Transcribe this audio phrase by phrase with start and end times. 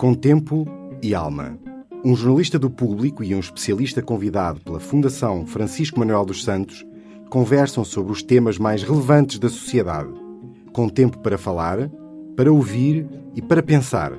[0.00, 0.66] Com tempo
[1.02, 1.58] e alma.
[2.02, 6.86] Um jornalista do público e um especialista convidado pela Fundação Francisco Manuel dos Santos
[7.28, 10.08] conversam sobre os temas mais relevantes da sociedade.
[10.72, 11.90] Com tempo para falar,
[12.34, 14.14] para ouvir e para pensar.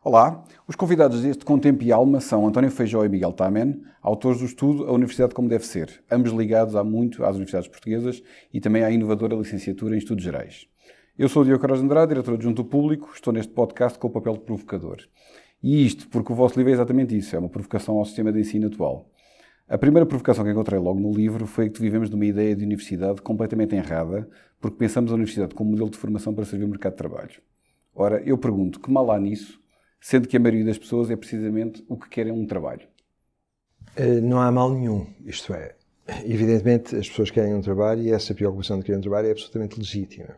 [0.00, 4.38] Olá, os convidados deste Com Tempo e Alma são António Feijó e Miguel Tamen, autores
[4.38, 8.60] do estudo A Universidade Como Deve Ser, ambos ligados há muito às universidades portuguesas e
[8.60, 10.66] também à inovadora licenciatura em Estudos Gerais.
[11.18, 14.10] Eu sou o Diogo Carlos Andrade, diretor adjunto do Público, estou neste podcast com o
[14.10, 14.96] papel de provocador.
[15.62, 18.40] E isto porque o vosso livro é exatamente isso, é uma provocação ao sistema de
[18.40, 19.10] ensino atual.
[19.68, 23.20] A primeira provocação que encontrei logo no livro foi que vivemos numa ideia de universidade
[23.20, 24.26] completamente errada,
[24.58, 27.42] porque pensamos a universidade como modelo de formação para servir o mercado de trabalho.
[27.94, 29.62] Ora, eu pergunto, que mal há nisso,
[30.04, 32.86] sendo que a maioria das pessoas é precisamente o que querem um trabalho?
[33.96, 35.74] Eh, não há mal nenhum, isto é,
[36.26, 39.78] evidentemente as pessoas querem um trabalho e essa preocupação de querer um trabalho é absolutamente
[39.78, 40.36] legítima.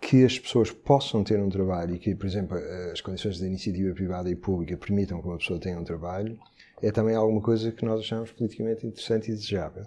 [0.00, 2.58] Que as pessoas possam ter um trabalho e que, por exemplo,
[2.92, 6.36] as condições da iniciativa privada e pública permitam que uma pessoa tenha um trabalho
[6.82, 9.86] é também alguma coisa que nós achamos politicamente interessante e desejável.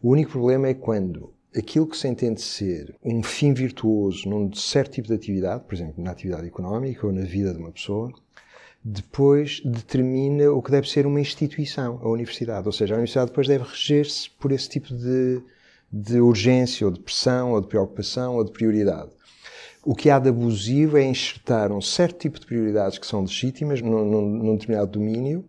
[0.00, 4.94] O único problema é quando aquilo que se entende ser um fim virtuoso num certo
[4.94, 8.12] tipo de atividade, por exemplo, na atividade económica ou na vida de uma pessoa,
[8.84, 12.66] depois determina o que deve ser uma instituição, a universidade.
[12.66, 15.40] Ou seja, a universidade depois deve reger-se por esse tipo de,
[15.92, 19.10] de urgência, ou de pressão, ou de preocupação, ou de prioridade.
[19.84, 23.80] O que há de abusivo é enxertar um certo tipo de prioridades que são legítimas
[23.80, 25.44] num, num, num determinado domínio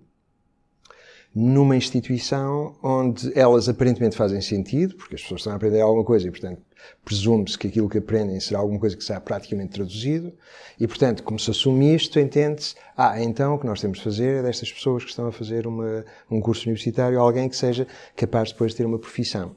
[1.35, 6.27] numa instituição onde elas aparentemente fazem sentido, porque as pessoas estão a aprender alguma coisa
[6.27, 6.61] e, portanto,
[7.03, 10.31] presume-se que aquilo que aprendem será alguma coisa que será praticamente traduzido,
[10.79, 14.39] e, portanto, como se assume isto, entende-se, ah, então o que nós temos de fazer
[14.39, 18.51] é destas pessoas que estão a fazer uma, um curso universitário, alguém que seja capaz
[18.51, 19.55] depois de ter uma profissão.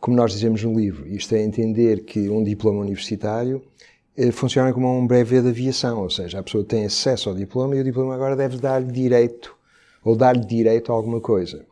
[0.00, 3.62] Como nós dizemos no livro, isto é entender que um diploma universitário
[4.16, 7.76] eh, funciona como um brevet de aviação, ou seja, a pessoa tem acesso ao diploma
[7.76, 9.56] e o diploma agora deve dar-lhe direito
[10.04, 11.64] ou dar-lhe direito a alguma coisa.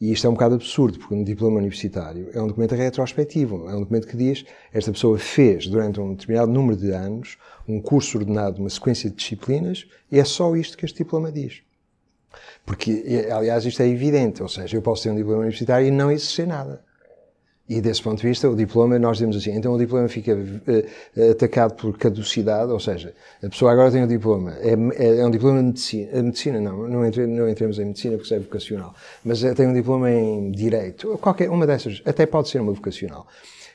[0.00, 3.74] E isto é um bocado absurdo, porque um diploma universitário é um documento retrospectivo, é
[3.74, 7.36] um documento que diz esta pessoa fez durante um determinado número de anos
[7.66, 11.62] um curso ordenado, uma sequência de disciplinas, e é só isto que este diploma diz.
[12.64, 16.12] Porque, aliás, isto é evidente, ou seja, eu posso ter um diploma universitário e não
[16.12, 16.84] exercer nada.
[17.68, 21.30] E desse ponto de vista, o diploma, nós dizemos assim, então o diploma fica uh,
[21.30, 23.12] atacado por caducidade, ou seja,
[23.42, 26.60] a pessoa agora tem o diploma, é, é, é um diploma de medicina, a medicina
[26.62, 30.10] não, não, entre, não entremos em medicina porque é vocacional, mas é, tem um diploma
[30.10, 33.26] em direito, qualquer uma dessas, até pode ser uma vocacional.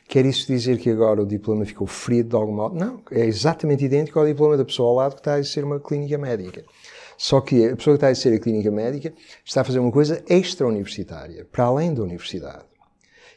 [0.07, 2.75] Quer isso dizer que agora o diploma ficou ferido de algum modo?
[2.75, 5.79] Não, é exatamente idêntico ao diploma da pessoa ao lado que está a ser uma
[5.79, 6.63] clínica médica.
[7.17, 9.13] Só que a pessoa que está a ser a clínica médica
[9.45, 12.72] está a fazer uma coisa extra-universitária, para além da universidade.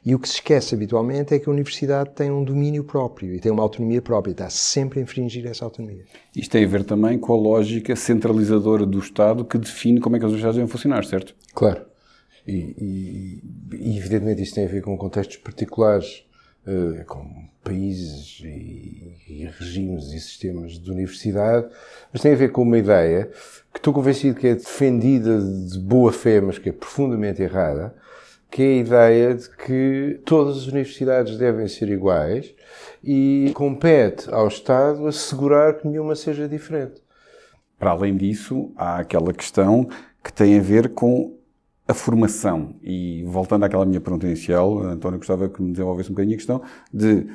[0.07, 3.41] E o que se esquece habitualmente é que a universidade tem um domínio próprio e
[3.41, 6.05] tem uma autonomia própria, está sempre a infringir essa autonomia.
[6.35, 10.21] Isto tem a ver também com a lógica centralizadora do Estado que define como é
[10.21, 11.35] que as universidades devem funcionar, certo?
[11.53, 11.85] Claro.
[12.47, 16.25] E, e, e evidentemente isto tem a ver com contextos particulares,
[16.69, 21.67] uh, com países e, e, regimes e sistemas de universidade,
[22.13, 23.29] mas tem a ver com uma ideia
[23.73, 27.93] que estou convencido que é defendida de boa fé, mas que é profundamente errada,
[28.51, 32.55] que é a ideia de que todas as universidades devem ser iguais
[33.03, 37.03] e compete ao Estado assegurar que nenhuma seja diferente.
[37.79, 39.89] Para além disso, há aquela questão
[40.23, 41.37] que tem a ver com
[41.87, 42.75] a formação.
[42.83, 46.63] E voltando àquela minha pergunta inicial, António, gostava que me desenvolvesse um bocadinho a questão
[46.93, 47.27] de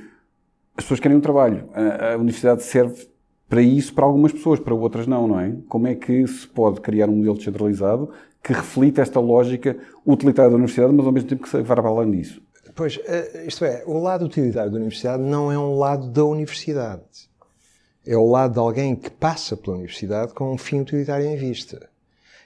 [0.76, 1.70] as pessoas querem um trabalho.
[1.74, 3.08] A, a universidade serve
[3.52, 5.54] para isso para algumas pessoas, para outras não, não é?
[5.68, 8.10] Como é que se pode criar um modelo descentralizado
[8.42, 11.90] que reflita esta lógica utilitária da universidade, mas ao mesmo tempo que se vá para
[11.90, 12.42] além disso.
[12.74, 17.04] Pois, eh, isto é, o lado utilitário da universidade não é um lado da universidade.
[18.08, 21.90] É o lado de alguém que passa pela universidade com um fim utilitário em vista.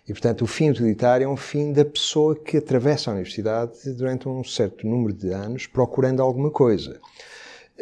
[0.10, 4.28] E, portanto, o fim utilitário é um fim da pessoa que atravessa a universidade durante
[4.28, 7.00] um certo número de anos procurando alguma coisa.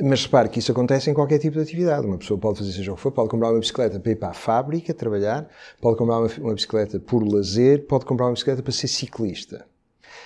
[0.01, 2.06] Mas repare que isso acontece em qualquer tipo de atividade.
[2.07, 4.30] Uma pessoa pode fazer seja o que for, pode comprar uma bicicleta para ir para
[4.30, 5.48] a fábrica trabalhar,
[5.80, 9.66] pode comprar uma, uma bicicleta por lazer, pode comprar uma bicicleta para ser ciclista.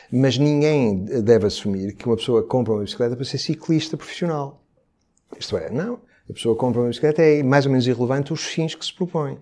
[0.10, 4.62] Mas ninguém deve assumir que uma pessoa compra uma bicicleta para ser ciclista profissional.
[5.38, 6.00] Isto é, não.
[6.30, 9.38] A pessoa compra uma bicicleta é mais ou menos irrelevante os fins que se propõe.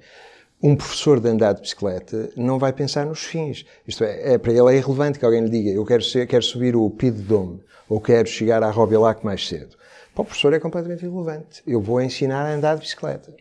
[0.62, 3.64] Um professor de andar de bicicleta não vai pensar nos fins.
[3.88, 6.44] Isto é, é para ele é irrelevante que alguém lhe diga eu quero, ser, quero
[6.44, 9.76] subir o Pid Dome ou quero chegar à Robilac mais cedo.
[10.16, 11.62] Para o professor é completamente irrelevante.
[11.68, 13.36] Eu vou ensinar a andar de bicicleta.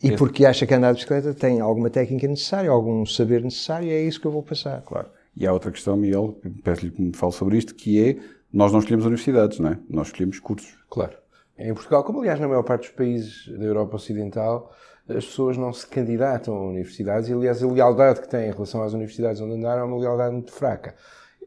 [0.00, 0.16] E Esse...
[0.16, 4.20] porque acha que andar de bicicleta tem alguma técnica necessária, algum saber necessário, é isso
[4.20, 4.80] que eu vou passar.
[4.82, 5.08] Claro.
[5.36, 8.16] E há outra questão, Miguel, peço-lhe que me fale sobre isto, que é
[8.52, 9.78] Nós não escolhemos universidades, não é?
[9.90, 10.78] Nós escolhemos cursos.
[10.88, 11.16] Claro.
[11.58, 14.72] Em Portugal, como aliás na maior parte dos países da Europa Ocidental,
[15.08, 18.82] as pessoas não se candidatam a universidades e, aliás, a lealdade que têm em relação
[18.82, 20.94] às universidades onde andaram é uma lealdade muito fraca.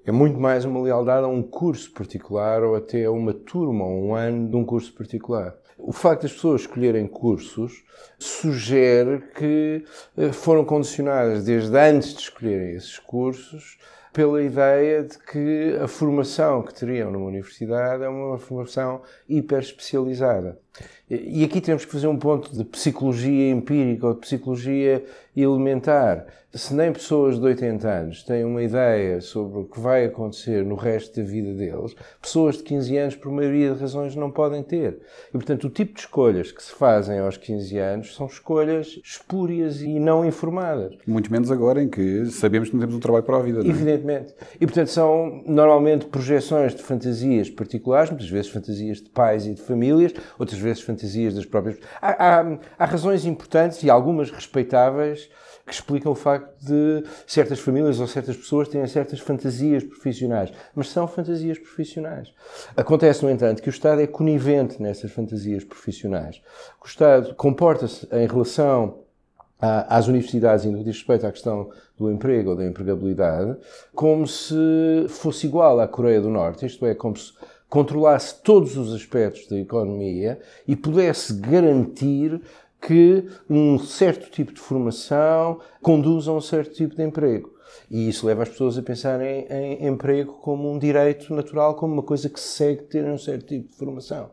[0.05, 4.05] É muito mais uma lealdade a um curso particular ou até a uma turma ou
[4.05, 5.55] um ano de um curso particular.
[5.77, 7.83] O facto das pessoas escolherem cursos
[8.17, 9.83] sugere que
[10.17, 13.77] eh, foram condicionadas desde antes de escolherem esses cursos
[14.11, 20.59] pela ideia de que a formação que teriam numa universidade é uma formação hiper especializada.
[21.09, 25.03] E aqui temos que fazer um ponto de psicologia empírica ou de psicologia
[25.35, 26.27] elementar.
[26.51, 30.73] Se nem pessoas de 80 anos têm uma ideia sobre o que vai acontecer no
[30.73, 34.99] resto da vida deles, pessoas de 15 anos, por maioria de razões, não podem ter.
[35.29, 39.81] E, portanto, o tipo de escolhas que se fazem aos 15 anos são escolhas espúrias
[39.83, 40.95] e não informadas.
[41.05, 43.59] Muito menos agora em que sabemos que não temos um trabalho para a vida.
[43.59, 43.69] Não é?
[43.69, 44.33] Evidentemente.
[44.55, 49.61] E, portanto, são normalmente projeções de fantasias particulares, muitas vezes fantasias de pais e de
[49.61, 51.77] famílias, outras vezes fantasias das próprias.
[52.01, 55.29] Há, há, há razões importantes e algumas respeitáveis
[55.69, 60.89] que explicam o facto de certas famílias ou certas pessoas terem certas fantasias profissionais, mas
[60.89, 62.33] são fantasias profissionais.
[62.75, 66.41] Acontece, no entanto, que o Estado é conivente nessas fantasias profissionais.
[66.83, 69.03] O Estado comporta-se em relação
[69.61, 73.57] às universidades, no que diz respeito à questão do emprego ou da empregabilidade,
[73.93, 74.55] como se
[75.09, 77.33] fosse igual à Coreia do Norte, isto é, como se
[77.69, 82.41] controlasse todos os aspectos da economia e pudesse garantir
[82.81, 87.53] que um certo tipo de formação conduz a um certo tipo de emprego.
[87.89, 92.03] E isso leva as pessoas a pensarem em emprego como um direito natural, como uma
[92.03, 94.31] coisa que se segue ter um certo tipo de formação.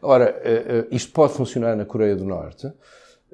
[0.00, 2.72] Ora, eh, eh, isto pode funcionar na Coreia do Norte,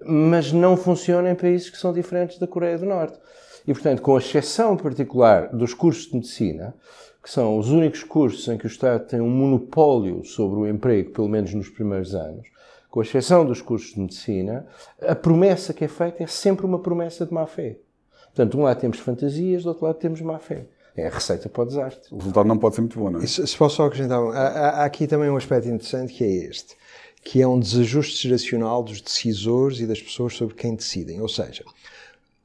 [0.02, 3.18] mas não funciona em países que são diferentes da Coreia do Norte.
[3.66, 6.74] E, portanto, com a exceção particular dos cursos de medicina,
[7.22, 11.10] que são os únicos cursos em que o Estado tem um monopólio sobre o emprego,
[11.10, 12.46] pelo menos nos primeiros anos,
[12.90, 14.66] com exceção dos cursos de medicina,
[15.00, 17.78] a promessa que é feita é sempre uma promessa de má fé.
[18.26, 20.66] Portanto, de um lado temos fantasias, do outro lado temos má fé.
[20.96, 22.14] É a receita para o desastre.
[22.14, 23.26] O resultado não pode ser muito bom, não é?
[23.26, 26.76] Se, se posso só acrescentar, há, há aqui também um aspecto interessante que é este,
[27.24, 31.20] que é um desajuste geracional dos decisores e das pessoas sobre quem decidem.
[31.20, 31.64] Ou seja,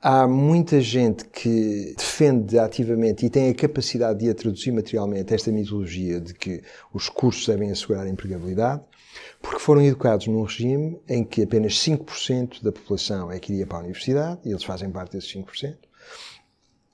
[0.01, 5.51] Há muita gente que defende ativamente e tem a capacidade de a traduzir materialmente esta
[5.51, 6.63] mitologia de que
[6.93, 8.81] os cursos devem assegurar a empregabilidade,
[9.41, 13.79] porque foram educados num regime em que apenas 5% da população é que iria para
[13.79, 15.75] a universidade, e eles fazem parte desses 5%,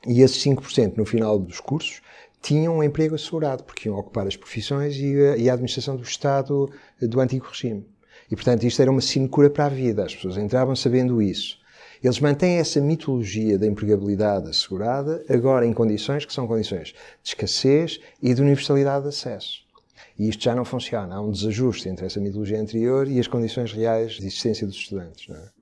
[0.08, 2.02] e esses 5%, no final dos cursos,
[2.42, 6.04] tinham um emprego assegurado, porque iam ocupar as profissões e a, e a administração do
[6.04, 7.86] Estado do antigo regime.
[8.32, 10.04] E, portanto, isto era uma sinecura para a vida.
[10.04, 11.64] As pessoas entravam sabendo isso.
[12.06, 16.90] Eles mantêm essa mitologia da empregabilidade assegurada, agora em condições que são condições
[17.24, 19.66] de escassez e de universalidade de acesso.
[20.16, 21.16] E isto já não funciona.
[21.16, 25.28] Há um desajuste entre essa mitologia anterior e as condições reais de existência dos estudantes.
[25.36, 25.55] É?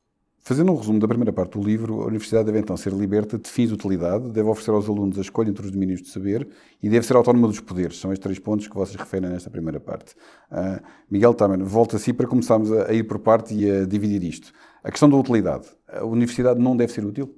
[0.45, 3.49] Fazendo um resumo da primeira parte do livro, a Universidade deve então ser liberta de
[3.49, 6.45] fins de utilidade, deve oferecer aos alunos a escolha entre os domínios de saber
[6.81, 7.97] e deve ser autónoma dos poderes.
[7.97, 10.13] São estes três pontos que vocês referem nesta primeira parte.
[10.51, 13.85] Uh, Miguel Tamer, volta a si para começarmos a, a ir por parte e a
[13.85, 14.51] dividir isto.
[14.83, 15.65] A questão da utilidade.
[15.87, 17.33] A universidade não deve ser útil?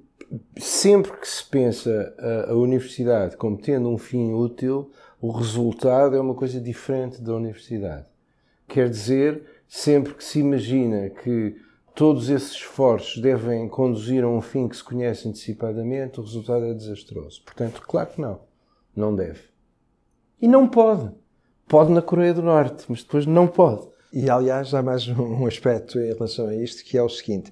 [0.58, 6.20] Sempre que se pensa a, a universidade como tendo um fim útil, o resultado é
[6.20, 8.06] uma coisa diferente da universidade.
[8.66, 11.54] Quer dizer, sempre que se imagina que
[11.96, 16.74] todos esses esforços devem conduzir a um fim que se conhece antecipadamente, o resultado é
[16.74, 17.42] desastroso.
[17.42, 18.38] Portanto, claro que não.
[18.94, 19.40] Não deve.
[20.40, 21.10] E não pode.
[21.66, 23.88] Pode na Coreia do Norte, mas depois não pode.
[24.12, 27.50] E, aliás, há mais um aspecto em relação a isto, que é o seguinte.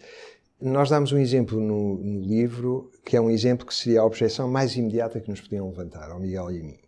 [0.60, 4.46] Nós damos um exemplo no, no livro, que é um exemplo que seria a objeção
[4.46, 6.78] mais imediata que nos podiam levantar, ao Miguel e a mim.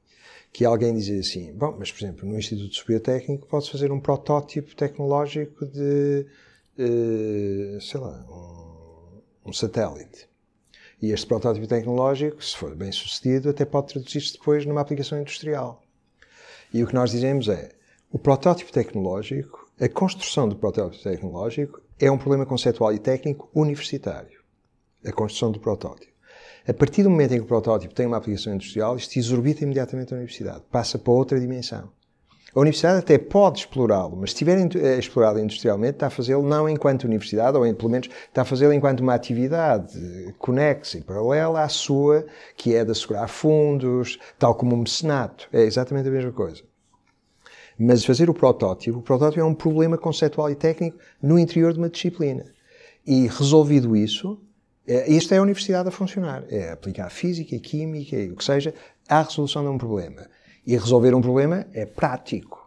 [0.53, 3.91] Que é alguém dizer assim, bom, mas, por exemplo, no Instituto Superior Técnico pode fazer
[3.91, 6.27] um protótipo tecnológico de,
[6.77, 10.29] sei lá, um, um satélite.
[11.01, 15.83] E este protótipo tecnológico, se for bem sucedido, até pode traduzir-se depois numa aplicação industrial.
[16.73, 17.73] E o que nós dizemos é,
[18.11, 24.41] o protótipo tecnológico, a construção do protótipo tecnológico é um problema conceptual e técnico universitário.
[25.05, 26.13] A construção do protótipo.
[26.67, 30.13] A partir do momento em que o protótipo tem uma aplicação industrial, isto exorbita imediatamente
[30.13, 31.91] a universidade, passa para outra dimensão.
[32.57, 36.67] A universidade até pode explorá-lo, mas se estiver eh, explorado industrialmente, está a fazê-lo não
[36.67, 41.69] enquanto universidade, ou pelo menos está a fazê-lo enquanto uma atividade conexa e paralela à
[41.69, 42.25] sua,
[42.57, 45.47] que é de assegurar fundos, tal como um mecenato.
[45.53, 46.63] É exatamente a mesma coisa.
[47.79, 51.79] Mas fazer o protótipo, o protótipo é um problema conceptual e técnico no interior de
[51.79, 52.47] uma disciplina.
[53.07, 54.41] E resolvido isso,
[54.87, 56.45] esta é a universidade a funcionar.
[56.49, 58.73] É aplicar física, química o que seja
[59.07, 60.27] à resolução de um problema.
[60.67, 62.67] E resolver um problema é prático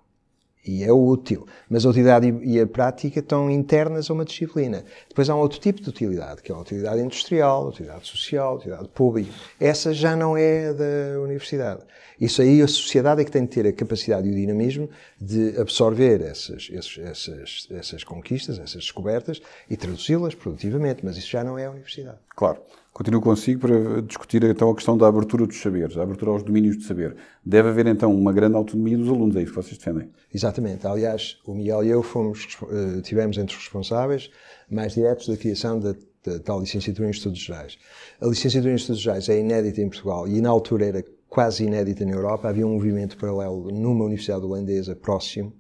[0.65, 1.48] e é útil.
[1.70, 4.84] Mas a utilidade e a prática estão internas a uma disciplina.
[5.08, 8.53] Depois há um outro tipo de utilidade, que é a utilidade industrial, a utilidade social,
[8.53, 9.32] a utilidade pública.
[9.60, 11.82] Essa já não é da universidade.
[12.20, 15.58] Isso aí a sociedade é que tem de ter a capacidade e o dinamismo de
[15.60, 21.66] absorver essas, essas, essas conquistas, essas descobertas e traduzi-las produtivamente, mas isso já não é
[21.66, 22.18] a universidade.
[22.36, 22.60] Claro.
[22.92, 26.78] Continuo consigo para discutir então a questão da abertura dos saberes, a abertura aos domínios
[26.78, 27.16] de saber.
[27.46, 30.10] Deve haver então uma grande autonomia dos alunos, é isso que vocês defendem?
[30.34, 30.86] Exatamente.
[30.86, 34.30] Aliás, o Miguel e eu fomos, eh, tivemos entre os responsáveis
[34.70, 35.96] mais diretos da criação da,
[36.26, 37.78] da tal licenciatura em Estudos Gerais.
[38.20, 42.06] A licenciatura em Estudos Gerais é inédita em Portugal e na altura era quase inédita
[42.06, 42.50] na Europa.
[42.50, 45.54] Havia um movimento paralelo numa universidade holandesa próximo,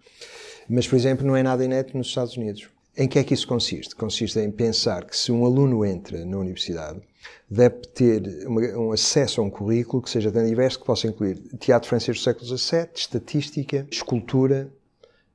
[0.67, 2.69] mas, por exemplo, não é nada inédito nos Estados Unidos.
[2.97, 3.95] Em que é que isso consiste?
[3.95, 6.99] Consiste em pensar que se um aluno entra na universidade,
[7.49, 11.87] deve ter um acesso a um currículo que seja tão diverso que possa incluir teatro
[11.87, 14.69] francês do século XVII, estatística, escultura,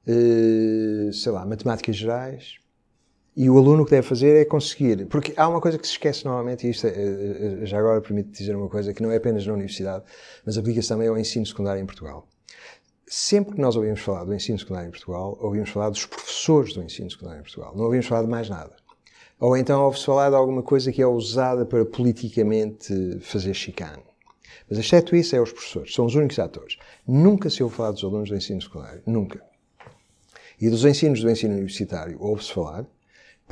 [0.06, 2.56] eh, sei lá, matemáticas gerais,
[3.36, 5.06] e o aluno o que deve fazer é conseguir.
[5.06, 8.00] Porque há uma coisa que se esquece normalmente, e isto é, é, é, já agora
[8.00, 10.04] permite dizer uma coisa que não é apenas na universidade,
[10.44, 12.28] mas aplica-se também ao ensino secundário em Portugal.
[13.06, 16.82] Sempre que nós ouvimos falar do ensino secundário em Portugal, ouvimos falar dos professores do
[16.82, 17.72] ensino secundário em Portugal.
[17.76, 18.74] Não ouvimos falar de mais nada.
[19.38, 24.02] Ou então ouve-se falar de alguma coisa que é usada para politicamente fazer chicane.
[24.68, 25.92] Mas exceto isso, é os professores.
[25.92, 26.78] São os únicos atores.
[27.06, 29.02] Nunca se ouve falar dos alunos do ensino secundário.
[29.04, 29.42] Nunca.
[30.60, 32.86] E dos ensinos do ensino universitário ouve-se falar,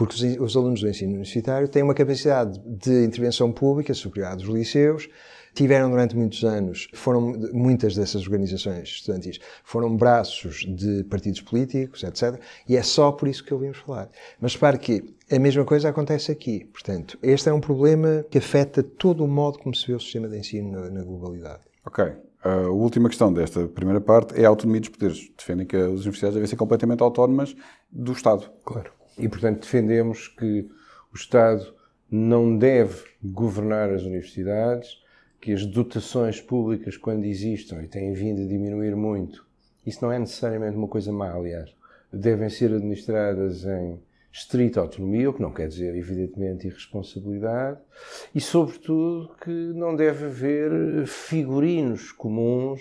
[0.02, 4.46] porque os, os, alunos do ensino universitário têm uma capacidade de intervenção pública superior dos
[4.46, 5.08] liceus,
[5.54, 7.20] tiveram durante muitos anos, foram
[7.52, 12.40] muitas dessas organizações estudantis, foram braços de partidos políticos, etc.
[12.68, 14.10] E é só por isso que ouvimos falar.
[14.40, 16.64] Mas repare que a mesma coisa acontece aqui.
[16.64, 20.28] Portanto, este é um problema que afeta todo o modo como se vê o sistema
[20.28, 21.60] de ensino na, na globalidade.
[21.86, 22.04] Ok.
[22.42, 25.30] A última questão desta primeira parte é a autonomia dos poderes.
[25.38, 27.54] Defendem que as universidades devem ser completamente autónomas
[27.88, 28.50] do Estado.
[28.64, 28.90] Claro.
[29.18, 30.68] E, portanto, defendemos que
[31.12, 31.74] o Estado
[32.10, 35.00] não deve governar as universidades,
[35.40, 39.46] que as dotações públicas, quando existam e têm vindo a diminuir muito,
[39.86, 41.74] isso não é necessariamente uma coisa má, aliás,
[42.12, 43.98] devem ser administradas em
[44.32, 47.78] estrita autonomia, o que não quer dizer, evidentemente, irresponsabilidade,
[48.34, 52.80] e, sobretudo, que não deve haver figurinos comuns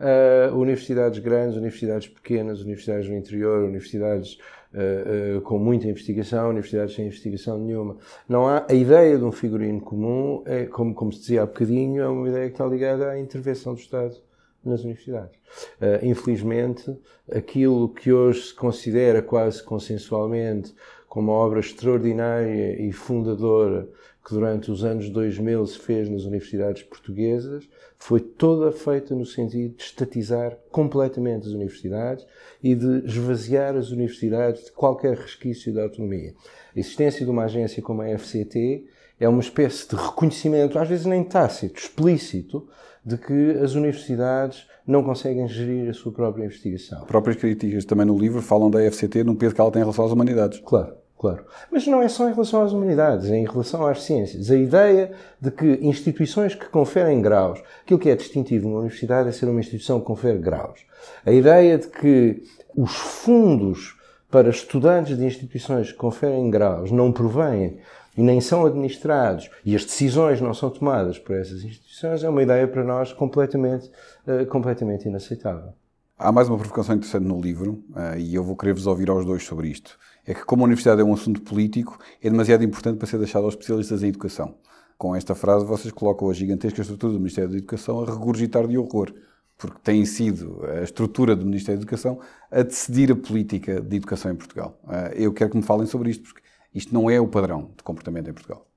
[0.00, 4.38] a universidades grandes, universidades pequenas, universidades no interior, universidades
[4.74, 7.96] uh, uh, com muita investigação, universidades sem investigação nenhuma.
[8.28, 12.02] Não há a ideia de um figurino comum, é, como, como se dizia há bocadinho,
[12.02, 14.16] é uma ideia que está ligada à intervenção do Estado
[14.64, 15.36] nas universidades.
[15.80, 16.96] Uh, infelizmente,
[17.30, 20.74] aquilo que hoje se considera quase consensualmente
[21.08, 23.88] como uma obra extraordinária e fundadora
[24.28, 27.66] que durante os anos 2000 se fez nas universidades portuguesas,
[27.96, 32.26] foi toda feita no sentido de estatizar completamente as universidades
[32.62, 36.34] e de esvaziar as universidades de qualquer resquício de autonomia.
[36.76, 38.84] A existência de uma agência como a FCT
[39.18, 42.68] é uma espécie de reconhecimento, às vezes nem tácito, explícito,
[43.02, 47.06] de que as universidades não conseguem gerir a sua própria investigação.
[47.06, 50.04] Próprias críticas também no livro falam da FCT num peso que ela tem em relação
[50.04, 50.60] às humanidades.
[50.60, 50.97] Claro.
[51.18, 51.44] Claro.
[51.70, 54.52] Mas não é só em relação às humanidades, é em relação às ciências.
[54.52, 55.10] A ideia
[55.40, 59.58] de que instituições que conferem graus, aquilo que é distintivo numa universidade é ser uma
[59.58, 60.86] instituição que confere graus.
[61.26, 62.44] A ideia de que
[62.76, 63.96] os fundos
[64.30, 67.78] para estudantes de instituições que conferem graus não provêm
[68.16, 72.42] e nem são administrados e as decisões não são tomadas por essas instituições é uma
[72.42, 73.90] ideia para nós completamente,
[74.26, 75.72] uh, completamente inaceitável.
[76.20, 79.24] Há mais uma provocação interessante no livro uh, e eu vou querer vos ouvir aos
[79.24, 79.96] dois sobre isto
[80.26, 83.44] é que, como a universidade é um assunto político, é demasiado importante para ser deixado
[83.44, 84.56] aos especialistas em educação.
[84.98, 88.76] Com esta frase, vocês colocam a gigantesca estrutura do Ministério da Educação a regurgitar de
[88.76, 89.14] horror,
[89.56, 92.20] porque tem sido a estrutura do Ministério da Educação
[92.50, 94.78] a decidir a política de educação em Portugal.
[94.86, 96.42] Ah, eu quero que me falem sobre isto, porque
[96.74, 98.67] isto não é o padrão de comportamento em Portugal.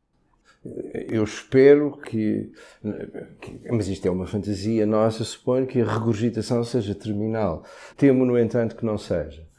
[1.09, 2.51] Eu espero que,
[3.41, 7.63] que, Mas isto é uma fantasia nossa, suponho que a regurgitação seja terminal.
[7.97, 9.49] Temo, no entanto, que não seja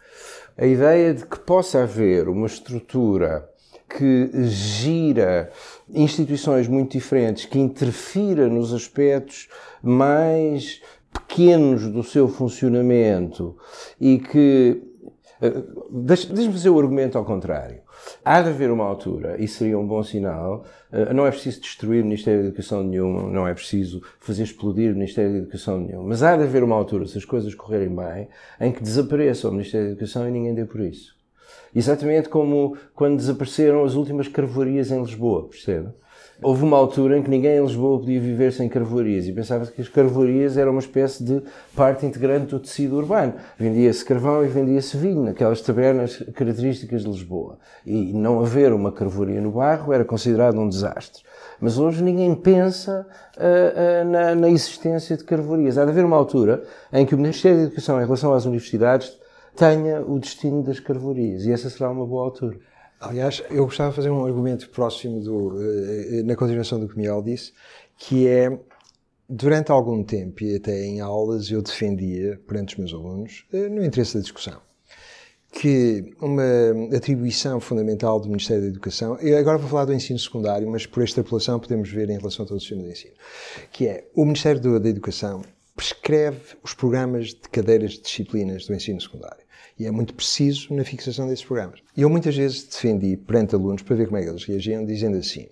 [0.57, 3.49] a ideia de que possa haver uma estrutura
[3.89, 5.51] que gira
[5.91, 9.49] instituições muito diferentes, que interfira nos aspectos
[9.83, 10.81] mais
[11.13, 13.57] pequenos do seu funcionamento
[14.01, 14.83] e que.
[15.43, 17.81] Eh, deixa-me fazer o argumento ao contrário.
[18.25, 22.01] Há de haver uma altura, e seria um bom sinal, eh, não é preciso destruir
[22.03, 26.05] o Ministério da Educação nenhum, não é preciso fazer explodir o Ministério da Educação nenhum,
[26.05, 28.29] mas há de haver uma altura, se as coisas correrem bem,
[28.61, 31.17] em que desapareça o Ministério da Educação e ninguém dê por isso.
[31.75, 35.89] Exatamente como quando desapareceram as últimas carvoarias em Lisboa, percebe?
[36.43, 39.81] Houve uma altura em que ninguém em Lisboa podia viver sem carvoarias e pensava que
[39.81, 41.43] as carvoarias eram uma espécie de
[41.75, 43.35] parte integrante do tecido urbano.
[43.59, 47.59] Vendia-se carvão e vendia-se vinho, naquelas tabernas características de Lisboa.
[47.87, 51.23] E não haver uma carvoaria no bairro era considerado um desastre.
[51.61, 53.07] Mas hoje ninguém pensa
[53.37, 55.79] uh, uh, na, na, existência de carvoarias.
[55.79, 59.17] Há de haver uma altura em que o Ministério da Educação, em relação às universidades,
[59.55, 61.45] tenha o destino das carvoarias.
[61.45, 62.57] E essa será uma boa altura.
[63.03, 67.21] Aliás, eu gostava de fazer um argumento próximo do, uh, na continuação do que Miguel
[67.21, 67.53] disse,
[67.99, 68.57] que é
[69.29, 74.15] durante algum tempo e até em aulas eu defendia perante os meus alunos, no interesse
[74.15, 74.61] da discussão,
[75.51, 76.45] que uma
[76.95, 81.03] atribuição fundamental do Ministério da Educação, e agora vou falar do ensino secundário, mas por
[81.03, 83.15] extrapolação podemos ver em relação a todo o sistema de ensino,
[83.73, 85.43] que é o Ministério da Educação
[85.75, 89.42] prescreve os programas de cadeiras de disciplinas do ensino secundário.
[89.79, 91.81] E é muito preciso na fixação desses programas.
[91.97, 95.17] E eu muitas vezes defendi perante alunos para ver como é que eles reagiam, dizendo
[95.17, 95.49] assim: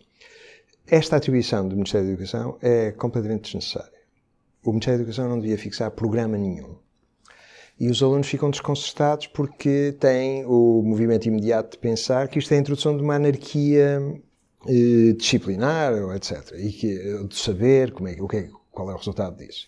[0.86, 3.98] esta atribuição do Ministério da Educação é completamente desnecessária.
[4.64, 6.76] O Ministério da Educação não devia fixar programa nenhum
[7.80, 12.58] e os alunos ficam desconcertados porque têm o movimento imediato de pensar que isto é
[12.58, 14.20] a introdução de uma anarquia
[14.68, 16.52] eh, disciplinar, etc.
[16.58, 19.66] E que, eh, de saber como é, o que é, qual é o resultado disso.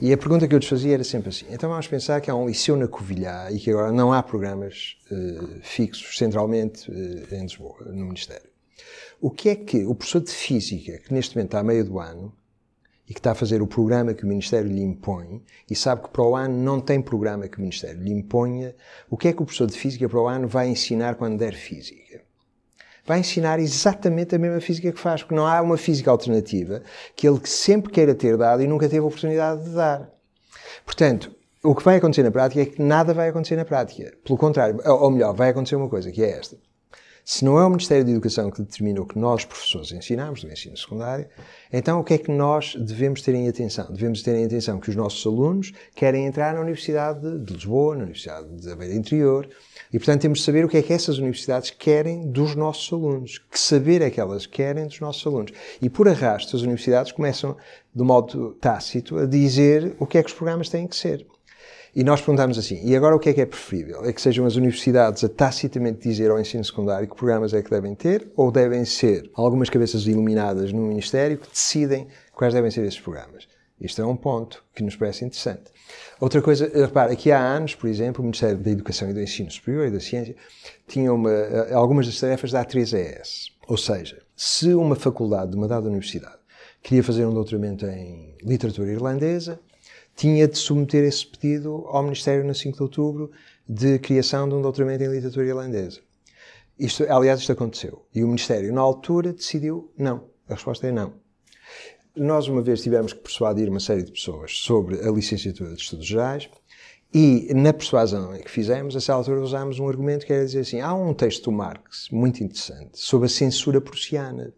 [0.00, 2.34] E a pergunta que eu lhes fazia era sempre assim: então vamos pensar que há
[2.34, 7.42] um liceu na Covilhã e que agora não há programas eh, fixos centralmente eh, em
[7.42, 8.48] Lisboa, no Ministério.
[9.20, 11.98] O que é que o professor de Física, que neste momento está a meio do
[11.98, 12.32] ano,
[13.08, 16.10] e que está a fazer o programa que o Ministério lhe impõe e sabe que
[16.10, 18.76] para o ano não tem programa que o Ministério lhe imponha,
[19.08, 21.54] o que é que o professor de Física para o ano vai ensinar quando der
[21.54, 22.27] Física?
[23.08, 26.82] Vai ensinar exatamente a mesma física que faz, porque não há uma física alternativa
[27.16, 30.10] que ele sempre queira ter dado e nunca teve a oportunidade de dar.
[30.84, 31.34] Portanto,
[31.64, 34.12] o que vai acontecer na prática é que nada vai acontecer na prática.
[34.22, 36.58] Pelo contrário, ou melhor, vai acontecer uma coisa, que é esta.
[37.30, 40.50] Se não é o Ministério da Educação que determina o que nós, professores, ensinamos do
[40.50, 41.28] ensino secundário,
[41.70, 43.86] então o que é que nós devemos ter em atenção?
[43.92, 48.04] Devemos ter em atenção que os nossos alunos querem entrar na Universidade de Lisboa, na
[48.04, 49.46] Universidade de Aveiro Interior,
[49.92, 53.36] e portanto temos de saber o que é que essas universidades querem dos nossos alunos.
[53.50, 55.52] Que saber é que elas querem dos nossos alunos.
[55.82, 57.58] E por arrasto, as universidades começam,
[57.94, 61.26] de modo tácito, a dizer o que é que os programas têm que ser.
[61.94, 64.04] E nós perguntamos assim, e agora o que é que é preferível?
[64.04, 67.70] É que sejam as universidades a tacitamente dizer ao ensino secundário que programas é que
[67.70, 72.84] devem ter, ou devem ser algumas cabeças iluminadas no Ministério que decidem quais devem ser
[72.84, 73.48] esses programas?
[73.80, 75.70] Isto é um ponto que nos parece interessante.
[76.20, 79.50] Outra coisa, repara, aqui há anos, por exemplo, o Ministério da Educação e do Ensino
[79.50, 80.34] Superior e da Ciência
[80.86, 81.30] tinha uma,
[81.72, 83.52] algumas das tarefas da A3ES.
[83.68, 86.38] Ou seja, se uma faculdade de uma dada universidade
[86.82, 89.60] queria fazer um doutoramento em literatura irlandesa,
[90.18, 93.30] tinha de submeter esse pedido ao Ministério no 5 de outubro
[93.68, 96.00] de criação de um doutoramento em literatura irlandesa.
[96.76, 98.04] Isto, aliás, isto aconteceu.
[98.12, 100.24] E o Ministério, na altura, decidiu não.
[100.48, 101.14] A resposta é não.
[102.16, 106.06] Nós, uma vez, tivemos que persuadir uma série de pessoas sobre a licenciatura de Estudos
[106.06, 106.50] Gerais
[107.14, 110.80] e, na persuasão que fizemos, a essa altura usámos um argumento que era dizer assim:
[110.80, 114.52] há um texto do Marx muito interessante sobre a censura prussiana,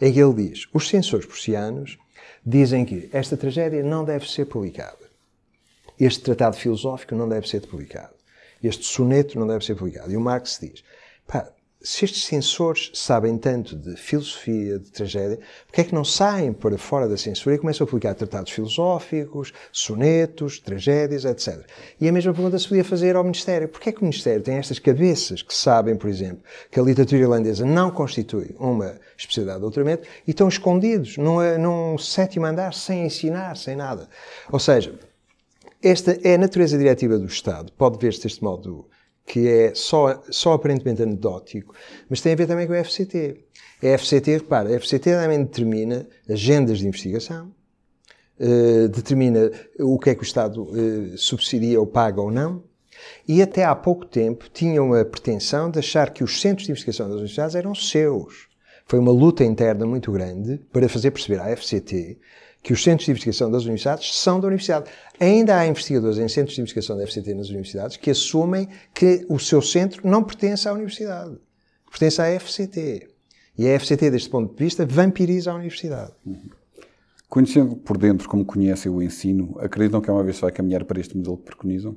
[0.00, 1.98] em que ele diz: os censores prussianos
[2.46, 4.99] dizem que esta tragédia não deve ser publicada.
[6.00, 8.14] Este tratado filosófico não deve ser publicado.
[8.62, 10.10] Este soneto não deve ser publicado.
[10.10, 10.82] E o Marx diz:
[11.26, 16.52] pá, se estes censores sabem tanto de filosofia, de tragédia, porque é que não saem
[16.52, 21.64] para fora da censura e começam a publicar tratados filosóficos, sonetos, tragédias, etc.
[21.98, 23.68] E a mesma pergunta se podia fazer ao Ministério.
[23.68, 27.22] Porquê é que o Ministério tem estas cabeças que sabem, por exemplo, que a literatura
[27.22, 33.06] irlandesa não constitui uma especialidade de doutoramento e estão escondidos num, num sétimo andar sem
[33.06, 34.06] ensinar, sem nada?
[34.52, 34.98] Ou seja,
[35.82, 37.72] esta é a natureza diretiva do Estado.
[37.72, 38.88] Pode ver-se deste modo
[39.26, 41.74] que é só, só aparentemente anedótico,
[42.08, 43.44] mas tem a ver também com a FCT.
[43.82, 47.52] A FCT, repara, a FCT também determina agendas de investigação,
[48.40, 52.64] uh, determina o que é que o Estado uh, subsidia ou paga ou não,
[53.26, 57.06] e até há pouco tempo tinham a pretensão de achar que os centros de investigação
[57.06, 58.48] das universidades eram seus.
[58.84, 62.18] Foi uma luta interna muito grande para fazer perceber à FCT
[62.62, 64.90] que os centros de investigação das universidades são da universidade.
[65.18, 69.38] Ainda há investigadores em centros de investigação da FCT nas universidades que assumem que o
[69.38, 71.38] seu centro não pertence à universidade,
[71.90, 73.08] pertence à FCT.
[73.56, 76.12] E a FCT, deste ponto de vista, vampiriza a universidade.
[77.28, 80.84] Conhecendo por dentro como conhecem o ensino, acreditam que é uma vez se vai caminhar
[80.84, 81.96] para este modelo que preconizam?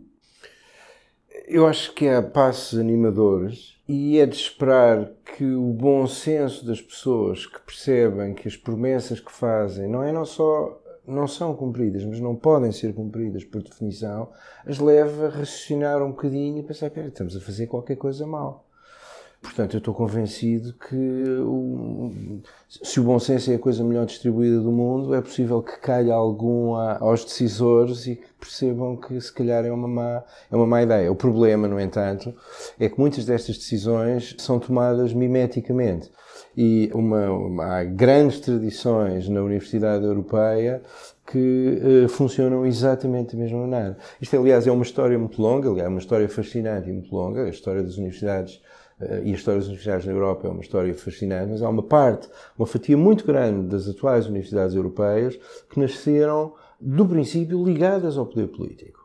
[1.47, 6.81] Eu acho que há passos animadores e é de esperar que o bom senso das
[6.81, 12.05] pessoas que percebem que as promessas que fazem não é não só não são cumpridas,
[12.05, 14.29] mas não podem ser cumpridas por definição,
[14.65, 18.65] as leva a raciocinar um bocadinho e pensar, que estamos a fazer qualquer coisa mal.
[19.43, 22.11] Portanto, eu estou convencido que o,
[22.69, 26.13] se o bom senso é a coisa melhor distribuída do mundo, é possível que caia
[26.13, 30.65] algum a, aos decisores e que percebam que se calhar é uma, má, é uma
[30.65, 31.11] má ideia.
[31.11, 32.33] O problema, no entanto,
[32.79, 36.09] é que muitas destas decisões são tomadas mimeticamente.
[36.55, 40.81] E uma, uma, há grandes tradições na Universidade Europeia
[41.27, 43.97] que uh, funcionam exatamente da mesma maneira.
[44.21, 47.49] Isto, aliás, é uma história muito longa, aliás, uma história fascinante e muito longa, a
[47.49, 48.61] história das universidades
[49.23, 52.29] e a história das universidades na Europa é uma história fascinante, mas há uma parte,
[52.57, 55.39] uma fatia muito grande das atuais universidades europeias
[55.69, 59.02] que nasceram, do princípio, ligadas ao poder político.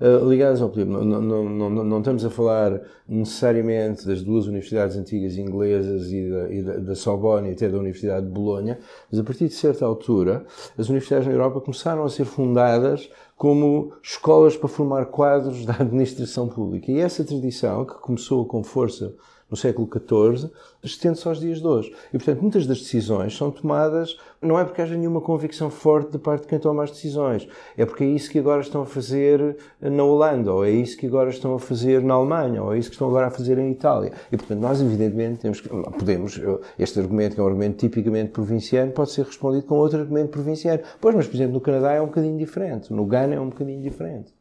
[0.00, 0.86] Uh, ligadas ao poder.
[0.86, 6.52] Não, não, não, não, estamos a falar necessariamente das duas universidades antigas inglesas e da,
[6.52, 8.78] e da, da Sorbonne e até da Universidade de Bolonha,
[9.10, 10.44] mas a partir de certa altura,
[10.78, 16.48] as universidades na Europa começaram a ser fundadas como escolas para formar quadros da administração
[16.48, 16.90] pública.
[16.90, 19.14] E essa tradição, que começou com força
[19.52, 20.50] no século XIV,
[20.82, 21.94] estende-se aos dias de hoje.
[22.08, 26.18] E, portanto, muitas das decisões são tomadas, não é porque haja nenhuma convicção forte de
[26.18, 29.58] parte de quem toma as decisões, é porque é isso que agora estão a fazer
[29.78, 32.88] na Holanda, ou é isso que agora estão a fazer na Alemanha, ou é isso
[32.88, 34.12] que estão agora a fazer em Itália.
[34.32, 36.40] E, portanto, nós, evidentemente, temos que, podemos,
[36.78, 40.80] este argumento, que é um argumento tipicamente provinciano, pode ser respondido com outro argumento provinciano.
[40.98, 43.82] Pois, mas, por exemplo, no Canadá é um bocadinho diferente, no Ghana é um bocadinho
[43.82, 44.32] diferente.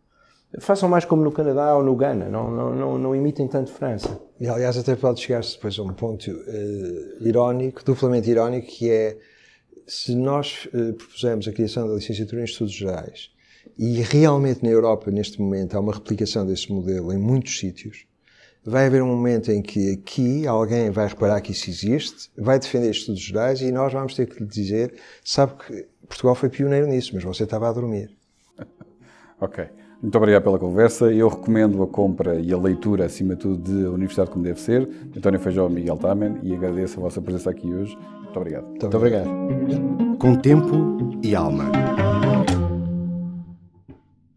[0.60, 4.20] Façam mais como no Canadá ou no Ghana, não, não, não, não imitem tanto França.
[4.40, 9.18] E aliás, até pode chegar-se depois a um ponto uh, irónico, duplamente irónico, que é
[9.88, 13.32] se nós uh, propusemos a criação da licenciatura em Estudos Gerais
[13.78, 18.06] e realmente na Europa, neste momento, há uma replicação desse modelo em muitos sítios,
[18.64, 22.92] vai haver um momento em que aqui alguém vai reparar que isso existe, vai defender
[22.92, 27.12] estudos gerais e nós vamos ter que lhe dizer: sabe que Portugal foi pioneiro nisso,
[27.14, 28.16] mas você estava a dormir.
[29.40, 29.81] ok.
[30.02, 31.12] Muito obrigado pela conversa.
[31.12, 34.60] Eu recomendo a compra e a leitura, acima de tudo, de A Universidade Como Deve
[34.60, 37.98] Ser, António Feijó e Miguel Tamen, e agradeço a vossa presença aqui hoje.
[38.24, 38.66] Muito obrigado.
[38.68, 39.30] Muito obrigado.
[40.18, 42.01] Com tempo e alma.